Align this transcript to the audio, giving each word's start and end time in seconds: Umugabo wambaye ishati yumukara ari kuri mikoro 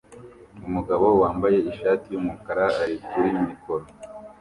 Umugabo 0.67 1.05
wambaye 1.21 1.57
ishati 1.71 2.05
yumukara 2.13 2.65
ari 2.83 2.95
kuri 3.09 3.29
mikoro 3.47 3.85